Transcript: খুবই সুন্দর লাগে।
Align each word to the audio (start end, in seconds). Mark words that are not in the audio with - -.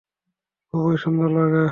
খুবই 0.73 0.95
সুন্দর 0.97 1.29
লাগে। 1.37 1.65